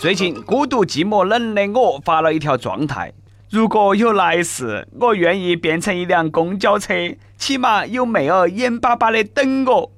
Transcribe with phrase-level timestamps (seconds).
[0.00, 3.12] 最近孤独寂寞冷的我发了一条状态：
[3.50, 6.94] 如果有来世，我愿意变成一辆公交车，
[7.36, 9.92] 起码有妹儿眼巴巴的等我。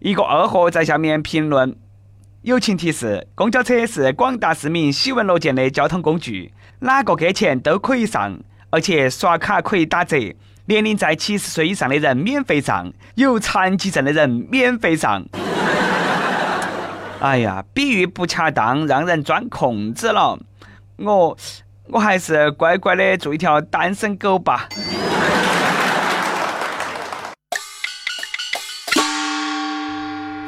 [0.00, 1.76] 一个二货在下面评论：
[2.42, 8.38] 友情提示，公交车是广大市民喜闻乐见的交通工具，哪个给钱都可以上，
[8.70, 10.16] 而且刷卡可以打折，
[10.66, 15.24] 年龄在七十岁以上的人免费上，有残疾证的人免费上。
[17.20, 20.38] 哎呀，比喻不恰当，让人钻空子了。
[20.98, 21.36] 我，
[21.88, 24.68] 我还是乖乖的做一条单身狗吧。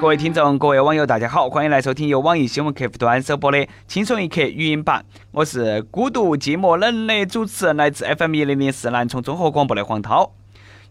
[0.00, 3.58] 各位听众，各位网友，大家好，欢迎来收听由网易新闻客户端首播的
[3.88, 5.04] 《轻松一刻》语音版。
[5.32, 10.34] 我是孤独寂寞冷的主持人，来自 FM 一零零四南充综合广播的黄涛。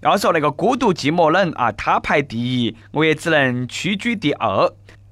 [0.01, 4.69] 要说那个孤独寂寞冷啊，他排第一，我也只能屈居第二。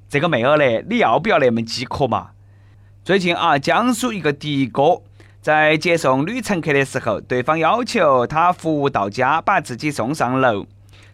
[0.10, 2.30] 这个妹儿嘞，你要不要那么饥渴嘛？
[3.04, 5.02] 最近啊，江苏一个的哥
[5.42, 10.66] 在接送女乘客的时候，对方要求他服务到家，把自己送上楼。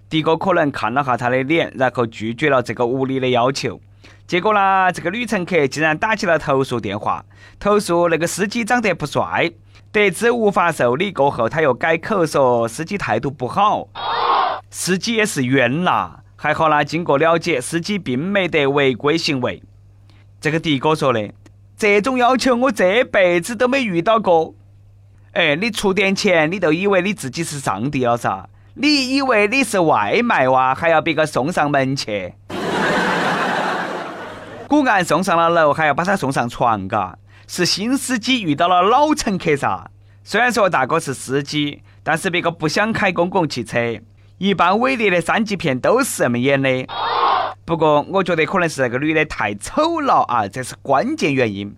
[0.10, 3.82] 的哥可能看了下他的脸，然后拒绝了这个无理的要求。
[4.28, 7.26] 结果呢，这个女乘客竟然打起了投诉电话，
[7.60, 9.52] 投诉那个司机长得不帅。
[9.92, 13.88] 得知无法受理过后，他又改口说司机态度不好。
[14.70, 16.20] 司机也是冤呐。
[16.44, 19.64] 还好啦，经过了解，司机并没得违规行为。
[20.42, 21.32] 这个的哥说的，
[21.78, 24.54] 这种要求我这辈子都没遇到过。
[25.32, 28.50] 哎，你出点钱，你都以为你自己是上帝了噻？
[28.74, 32.34] 你以为你是外卖哇，还要别个送上门去？
[34.68, 37.18] 古案送上了楼，还要把他送上床，嘎？
[37.48, 39.90] 是新司机遇到了老乘客噻。
[40.26, 44.02] 虽然说大哥是司机，但是别个不想开公共汽车。
[44.38, 46.88] 一般伪劣的三级片都是这么演的，
[47.66, 51.76] 不过我觉得可能是那个女的太丑了啊，这是关键原因。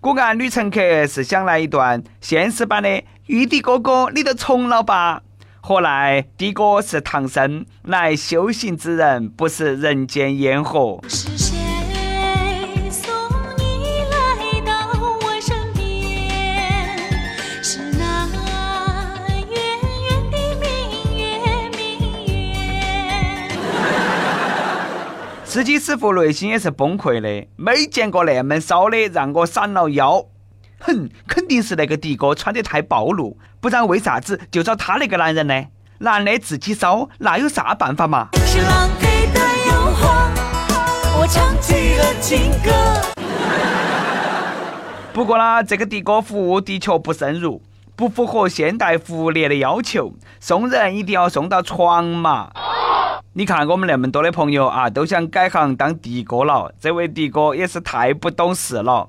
[0.00, 5.22] 果然，女乘客是想来一段现实版的“玉帝哥哥，你都从了吧”。
[5.62, 11.00] 何来的哥是唐僧，乃修行之人，不食人间烟火。
[25.54, 30.26] 司机师傅内心也是崩溃的，没见过那么骚的，让我闪了腰。
[30.80, 35.66] 哼，肯定是那个的哥穿得太暴露，不然为啥子就找他那个男人呢？
[35.98, 38.30] 男的自己骚，那有啥办法嘛？
[38.44, 39.38] 是狼给的
[39.68, 42.72] 诱惑，我唱起了情歌。
[45.12, 47.62] 不过啦，这个的哥服务的确不深入，
[47.94, 52.50] 不符合现代服务业的要求，送人一定要送到床嘛。
[53.36, 56.72] 你看我们那么多的朋友啊，都想改行当的哥了。
[56.80, 59.08] 这位的哥也是太不懂事了。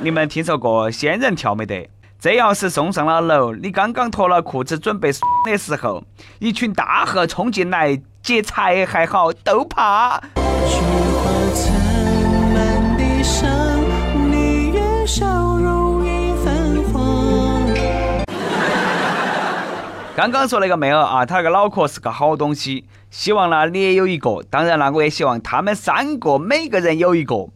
[0.00, 1.88] 你们听说过仙人跳没得？
[2.20, 5.10] 这要是送上了楼，你刚刚脱了裤子准备
[5.46, 6.04] 的时候，
[6.38, 10.20] 一群大河冲进来劫财还好，都怕。
[20.18, 24.42] 刚刚说那个妹儿啊，她那个脑壳是个好东西，希望呢你也有一个。
[24.50, 27.46] 当然了，我也希望他们三个每个人有一个。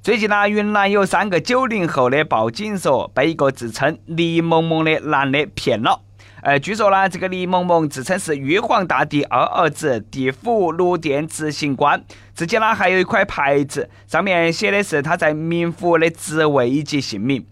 [0.00, 6.00] 最近呢，云南有三个九零后的报警说被一个自称李某某的男的骗了。
[6.42, 17.44] 呃，据说呢，这个李萌萌自称是玉皇大帝二儿子，地府六殿执行官，自己呢还有一块牌子，上面写的是他在冥府的职位以及姓名。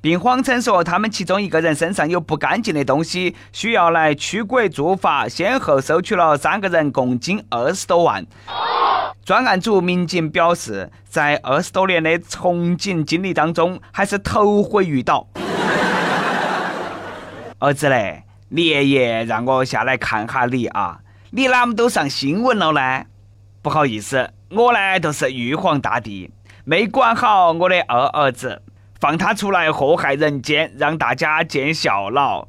[0.00, 8.24] 并谎称说他们其中一个人身上有不干净的东西，需要来驱鬼做法，先后收取了三个人共计二十多万。
[9.24, 15.26] 专案组民警表示，在二十多年的从警经历当中，还是头回遇到。
[17.60, 21.00] 儿子嘞，你爷爷让我下来看哈你啊，
[21.32, 23.04] 你哪么都上新闻了呢？
[23.62, 26.30] 不好意思，我呢都是玉皇大帝，
[26.64, 28.62] 没管好我的二儿子。
[29.00, 32.46] 放他出来祸害人间，让大家见笑了。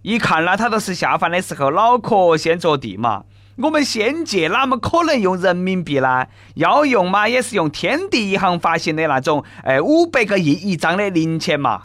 [0.00, 3.24] 一看呢，他都是下凡的时候脑壳先着地嘛。
[3.58, 6.26] 我们仙界哪么可能用人民币呢？
[6.54, 11.82] 要用嘛，也是用天地银行发行的那种，哎，五百个亿一张的零钱嘛。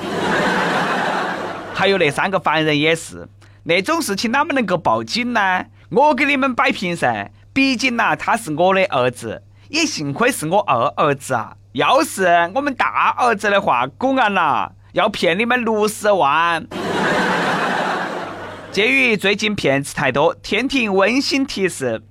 [1.74, 3.28] 还有那三个凡人也是，
[3.64, 5.66] 那种事情哪么能够报警呢？
[5.90, 11.58] 我给你们摆平噻，毕竟呐，他是我的儿子，也幸亏是我二儿子啊。
[11.74, 16.66] 要是我们大儿子的话，公安呐要骗你们六十万。
[18.72, 22.04] 鉴于最近骗子太多，天庭温馨提示：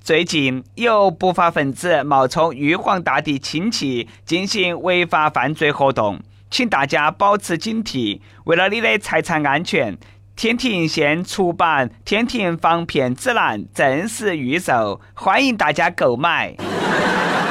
[0.00, 6.20] 最近有不法分子冒充玉皇大帝亲戚进行违法犯罪活动，
[6.54, 8.20] 请大家保持警惕。
[8.44, 9.98] 为了你的财产安全，
[10.36, 16.54] 天庭现出版《天庭防骗指南》，正式预售，欢迎大家购买。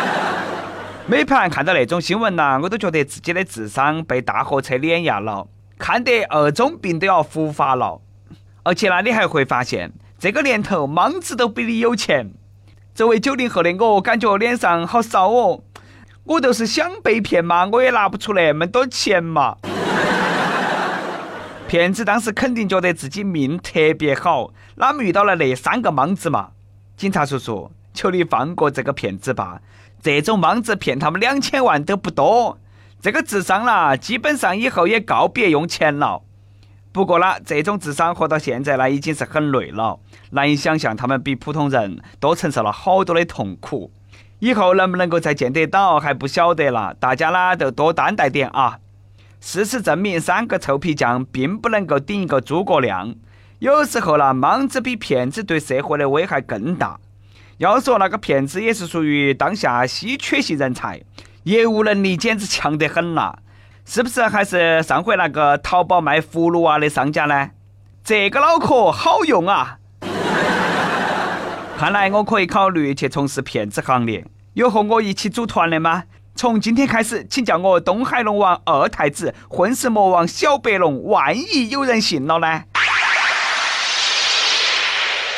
[1.05, 7.99] 每盘看到那种新闻呐，我都觉得自己的智商被大货车碾压了，看得二中病都要复发了。
[8.63, 12.31] 而且呢，你还会发现，这个年头莽子都比你有钱。
[12.95, 15.61] 作为九零后的我，感觉脸上好烧哦。
[16.25, 19.57] 我就是想被骗嘛，我也拿不出那么多钱嘛。
[21.67, 26.51] 骗子当时肯定觉得自己命特别好，哪么遇到了那三个莽子嘛？
[26.95, 29.59] 警察叔叔，求你放过这个骗子吧。
[30.01, 32.57] 这种莽子骗他们两千万都不多，
[33.01, 36.21] 这个智商啦，基本上以后也告别用钱了。
[36.93, 39.99] 不过呢，这种智商活到现在呢，已经是很累了，
[40.31, 43.91] 难以想象他们比普通人多承受了好多的痛苦。
[44.43, 48.77] 以后能不能够再见得到还不晓得了，大家呢都多担待点啊。
[49.39, 53.15] 事实证明，三个臭皮匠并不能够顶一个诸葛亮。
[53.59, 56.99] 有时候呢，莽子比骗子对社会的危害更大。
[57.59, 60.99] 要说那个骗子也是属于当下稀缺性人才，
[61.43, 63.33] 业务能力简直强得很呐。
[63.85, 67.51] 是不是还是上回那个淘宝卖葫芦娃的商家呢？
[68.03, 69.77] 这个脑壳好用啊！
[71.79, 74.25] 看来我可以考虑去从事骗子行列。
[74.53, 76.03] 有和我一起组团的吗？
[76.35, 81.03] 从今天开始，请叫我东海龙王二太子，混世魔王小白龙。
[81.05, 82.63] 万一有人信了呢？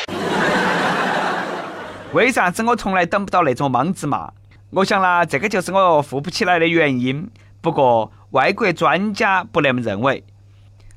[2.11, 4.33] 为啥子我从来等不到那种莽子嘛？
[4.71, 7.29] 我想啦，这个就是我富不起来的原因。
[7.61, 8.11] 不过。
[8.31, 10.21] 外国专家不那么认为。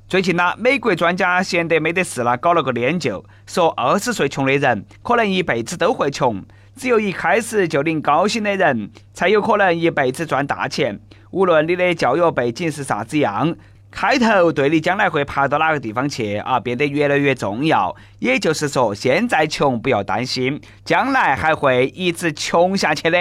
[0.08, 6.42] 最近呢，美国专家闲得没得事了，搞了个研究，说二十岁穷的人可能一辈子都会穷，
[6.78, 11.00] 只有一开始就领高薪的人才有可能一辈子赚大钱。
[11.32, 13.56] 无论你的教育背景是啥子样，
[13.90, 17.94] 开头对你将来会爬到哪个地方去啊，变得越来越重要。
[18.20, 23.18] 也就是说，现在穷不要担心，将来还会一直穷下去的。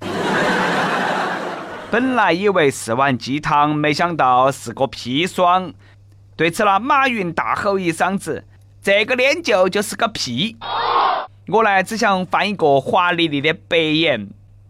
[1.90, 5.74] 本来以为是碗鸡汤，没想到是个砒霜。
[6.36, 8.44] 对此呢，马云大吼一嗓子
[8.80, 10.56] ：“这个脸就就是个屁！”
[11.50, 14.28] 我呢，只想翻一个华丽丽的白眼。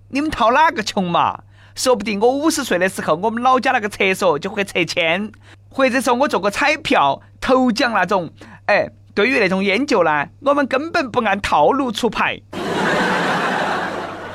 [0.08, 1.42] 你们掏哪个穷嘛？
[1.74, 5.30] 说不定我五十岁的时候，我们老家那个厕所就会拆迁，
[5.68, 8.30] 或者说我做个彩票头奖那种。
[8.66, 12.40] 哎，对于那种研究呢，我们根本不按套路出牌。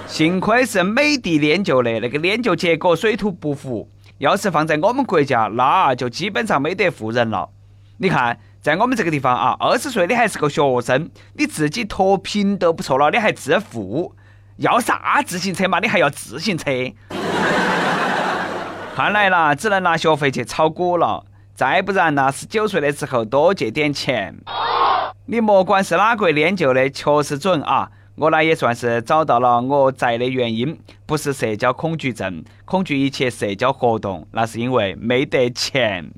[0.08, 3.90] 幸亏是美的研究的，那个研究结果水土不服。
[4.20, 7.50] 要是放在我们国家，那就基本上没得富人了。
[7.98, 14.16] 你看，在我们这个地方啊，二十岁你还是个学生，你自己脱贫都不错了，你还致富？
[14.58, 15.78] 要啥自行车嘛？
[15.78, 16.72] 你还要自行车？
[18.96, 21.24] 看来啦，只能拿学费去炒股了。
[21.54, 24.36] 再不然呢，十九岁的时候多借点钱。
[25.28, 27.92] 你莫管是哪个研究的，确实准啊。
[28.16, 30.76] 我呢也算是找到了我宅的原因，
[31.06, 36.10] 不是社交恐惧症，恐惧一切社交活动，那是因为没得钱。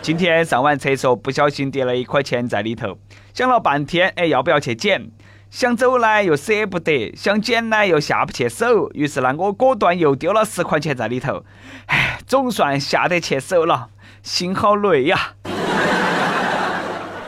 [0.00, 2.98] 今天上完厕所，不小心跌了一块钱在里头，
[3.34, 5.10] 想了半天，哎，要不要去捡？
[5.50, 11.44] 想走呢又舍不得，想捡呢又下不去手，于是呢我果断又丢了十块钱在里头，
[11.86, 13.88] 哎，总算下得去手了，
[14.22, 15.34] 心好累呀！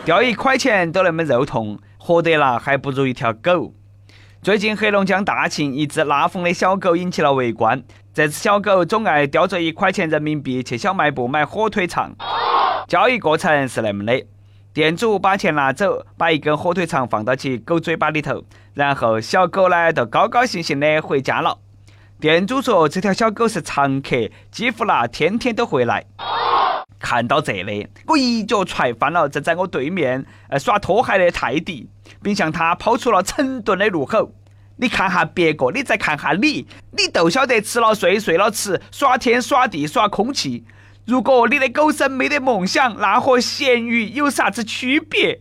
[0.04, 1.78] 掉一块钱都那么肉痛。
[2.02, 3.74] 活得了还不如一条狗。
[4.42, 7.82] 最近黑龙江大庆一只拉风的小狗引起了围观。
[8.14, 12.16] 这只小狗总爱叼着一块钱人民币去小卖部买火腿肠。
[12.90, 14.26] 交易过程是那么的：
[14.73, 18.42] 店主把钱拿走，把一根火腿肠放到其狗嘴巴里头，
[18.75, 21.56] 然后小狗呢就高高兴兴的回家了。
[22.18, 26.04] 店主说这条小狗是常客，几乎啦天天都会来。
[26.99, 31.88] 看到这里，我一脚踹翻了正在我对面呃耍拖鞋的泰迪，
[32.20, 34.32] 并向他抛出了成吨的怒吼
[34.78, 36.66] ：“你看下别个，你再看下你，
[36.99, 40.64] 你都晓得吃了睡，睡了吃，耍天耍地耍空气。
[41.07, 45.40] 如果你的狗生没得梦想，那和咸鱼有啥子区别？”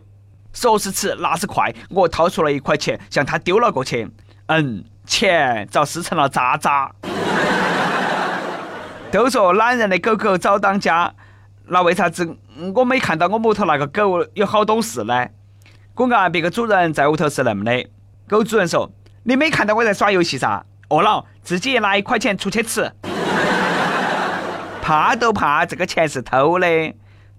[0.52, 4.10] 说时迟，那时快，我掏出了一块钱向他丢了过去。
[4.46, 6.90] 嗯，钱遭撕成了渣渣。
[9.12, 11.14] 都说懒人的狗狗早当家。
[11.66, 12.36] 那为啥子
[12.74, 15.28] 我没看到我屋头那个狗有好懂事呢？
[15.94, 17.86] 公安别个主人在屋头是那么的。
[18.28, 18.90] 狗主人说
[19.22, 20.64] ：“你没看到我在耍游戏噻？
[20.88, 22.90] 饿了自己拿一块钱出去吃。
[24.90, 26.66] 怕都怕这个钱是偷的。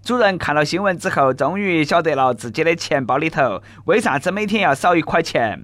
[0.02, 5.62] 主人看了新闻之后，终于晓得了自己的钱包里头为啥子每天要少一块钱。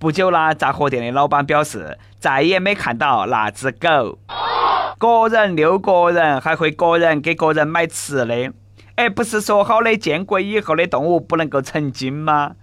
[0.00, 4.18] 不久啦，杂货店的老板表示再也没看到那只狗。
[4.98, 8.52] 个人遛个人，还会个人给个人买吃的。
[8.96, 12.56] 哎，不是说好的建国以后的动物不能够成精吗？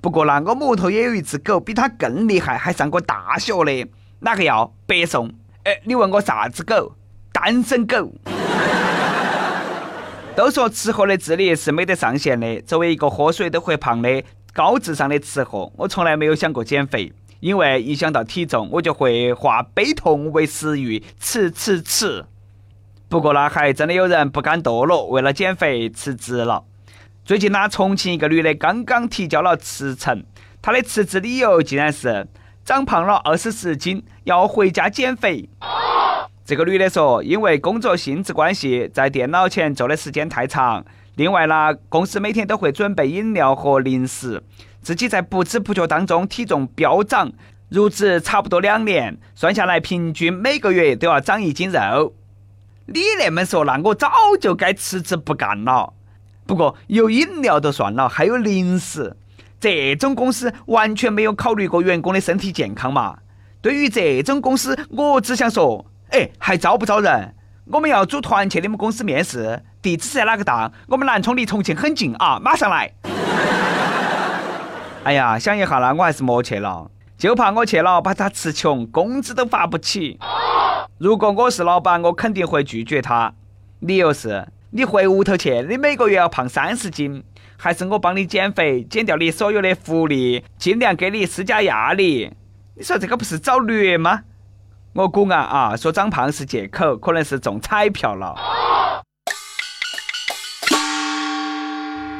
[0.00, 3.88] 不过那个木头也有一只狗，比它更厉害，还上过大学的。
[4.20, 4.72] 哪个要？
[4.86, 5.28] 白送。
[5.64, 6.92] 哎，你问我啥子狗？
[7.42, 8.12] 单身狗。
[10.36, 12.60] 都说吃货的智力是没得上限的。
[12.62, 22.24] 作为一个喝水都会胖的高智商的吃货，我从来没有想过减肥，因为一想到体重，我就会化悲痛为食欲，吃吃吃。
[23.08, 26.64] 不过呢，还真的有人不甘堕落，为了减肥辞职了。
[27.24, 30.24] 最近呢，重庆一个女的刚刚提交了辞呈，
[30.62, 32.28] 她的辞职理由竟然是
[32.64, 35.48] 长胖了二十四斤，要回家减肥。
[36.50, 40.84] 这个女的说，因为工作性质关系，在电脑前坐的时间太长。
[41.14, 44.42] 另外呢，公司每天都会准备饮料和零食，
[44.82, 47.30] 自己在不知不觉当中体重飙涨，
[47.68, 52.14] 入职差不多两年，算下来平均每个月都要长一斤肉。
[52.86, 55.92] 你那么说，那我早就该辞职不干了。
[56.48, 59.16] 不过有饮料就算了，还有零食，
[59.60, 63.18] 这种公司完全没有考虑过员工的身体健康嘛？
[63.62, 65.86] 对于这种公司，我只想说。
[66.10, 67.34] 哎，还招不招人？
[67.66, 70.72] 我们要组团去你们公司面试，地址在哪个档？
[70.88, 72.92] 我们南充离重庆很近啊，马上来。
[75.04, 80.18] 哎呀，想一下啦，我还是莫去了，就怕我去了把他吃穷，工资都发不起。
[80.98, 83.32] 如果我是老板，我肯定会拒绝他，
[83.78, 87.22] 理由是你回屋头去，你每个月要胖三十斤，
[87.56, 92.32] 还是我帮你减肥，减掉你所有的福利，尽量给你施加压力。
[92.74, 94.22] 你说这个不是找虐吗？
[94.92, 98.34] 我估啊啊，说长胖是借口，可能是中彩票了。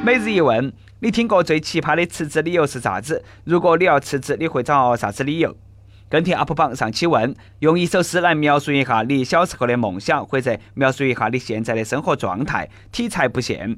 [0.04, 3.24] 每日一问：你听过最奇葩的辞职理由是啥子？
[3.42, 5.56] 如果你要辞职，你会找啥子理由？
[6.08, 12.70] 跟帖 UP 榜上期问：用一首诗来描述一下你小时候的梦想，或者描述一下你现在的生活状态。
[12.92, 13.76] 题材不限。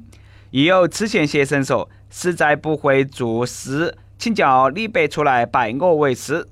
[0.51, 6.47] 亦有痴线邪神说：实在不会作诗，请叫李白出来拜我为师。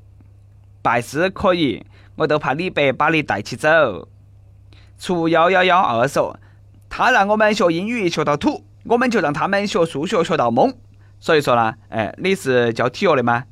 [0.81, 1.86] 拜师可以。
[2.21, 4.07] 我都怕李白把你带起走。
[4.99, 6.37] 出幺幺幺二说，
[6.87, 10.71] 他让我们学英语学到土，我们就让他们学数学学到懵。
[11.19, 13.45] 所以说呢，哎，你是教体育的吗？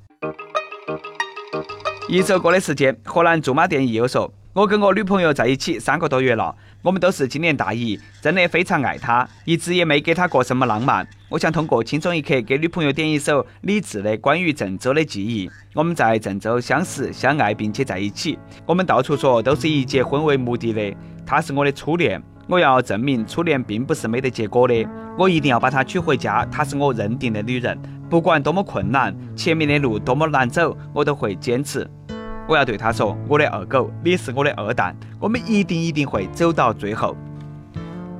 [2.07, 6.55] 一首歌的时间，河南驻马店益友说，我跟我女朋友在一起三个多月了。
[6.81, 11.07] 我们都是今年大一，真的非常爱她，一直也没给她过什么浪漫。
[11.29, 15.47] 我想通过轻松一刻给女朋友点一首李志的关于郑州的记忆。
[15.75, 18.39] 我们在郑州相识、相爱，并且在一起。
[18.65, 20.97] 我们到处说都是以结婚为目的的。
[21.27, 24.83] 她是我的初恋，我要证明初恋并不是没得结果的。
[25.15, 27.77] 我一定要把她娶回家，她是我认定的女人。
[28.09, 31.87] 不管多么困难，前面的路多么难走，我都会坚持。
[32.49, 37.15] 我要对他说：“我的二狗，你是我的二蛋，我们一定一定会走到最后，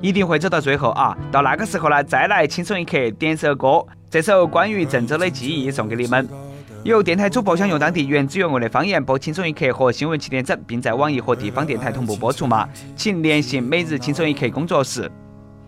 [0.01, 1.17] 一定会走到最后啊！
[1.31, 6.29] 到那个时候呢，再来轻松一刻点首歌，这首关于郑州的记忆送给你们。
[6.83, 12.69] 有电台主播想用当地原汁原味的方言播轻松一刻和新闻七点整，并在网易和地方电台同步播出吗？
[12.95, 15.11] 请联系每日轻松一刻工作室。”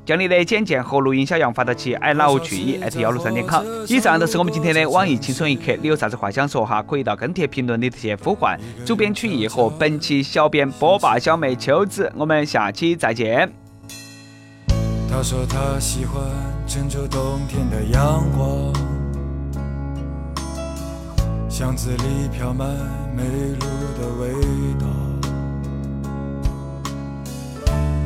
[0.05, 3.63] 将你的简介和录音小样发到其 i love 去一 at 幺六三点 com。
[3.88, 6.81] 以上就是我们今天的网易轻松一刻，你有啥子话想说哈？
[6.81, 12.12] 可以到跟帖评论里头去呼唤主编曲艺和本期小编波霸小妹秋子。
[12.15, 13.51] 我们下期再见。
[15.10, 16.24] 他说他喜欢
[16.65, 18.74] 郑州冬天的阳光，
[21.50, 22.67] 巷子里飘满
[23.15, 23.65] 梅露
[24.00, 24.31] 的味
[24.79, 24.88] 道。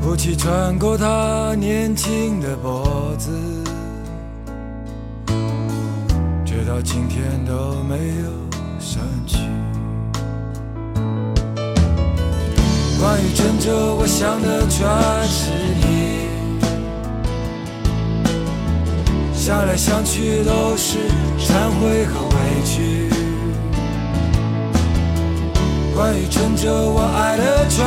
[0.08, 3.32] 雾气穿过他年轻的脖子，
[6.46, 8.30] 直到今天都没有
[8.80, 9.40] 散去。
[13.00, 14.88] 关于郑州，我想的全
[15.28, 15.50] 是
[15.82, 16.30] 你，
[19.34, 21.00] 想来想去都是
[21.40, 21.50] 忏
[21.82, 23.10] 悔和委屈。
[25.96, 27.84] 关于郑州，我爱的全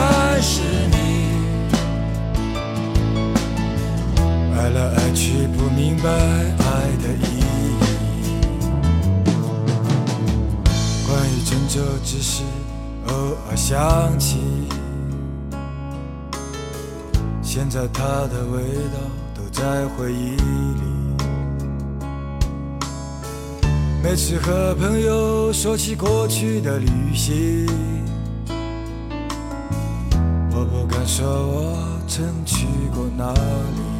[11.79, 12.43] 这只是
[13.07, 13.15] 偶
[13.49, 14.41] 尔想起，
[17.41, 18.99] 现在它的味道
[19.33, 20.83] 都在回忆里。
[24.03, 27.65] 每次和朋友说起过去的旅行，
[30.51, 33.98] 我不敢说我曾去过哪里。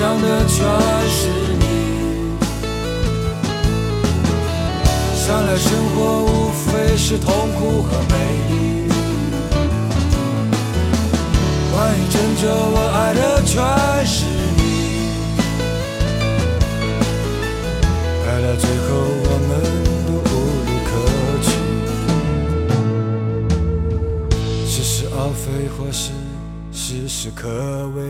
[0.00, 0.56] 想的全
[1.10, 1.28] 是
[1.58, 1.64] 你。
[5.14, 8.14] 想来生活无非是痛苦和美
[8.48, 8.54] 丽。
[11.70, 13.52] 关于拯救我爱的全
[14.06, 14.24] 是
[14.56, 14.60] 你。
[18.26, 18.88] 爱到最后
[19.26, 19.50] 我们
[20.06, 20.32] 都无
[20.64, 20.90] 路可
[21.44, 21.48] 去，
[24.66, 25.44] 似是而非
[25.76, 26.12] 或是
[26.72, 27.46] 事事可
[27.94, 28.00] 畏，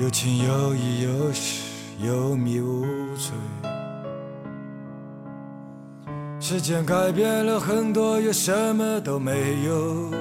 [0.00, 1.64] 有情有义有时
[1.98, 2.84] 有迷无
[3.16, 3.32] 罪。
[6.38, 10.12] 时间改变了很多，又什么都没有。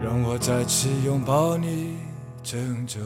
[0.00, 1.96] 让我再次拥抱你，
[2.40, 3.00] 郑州。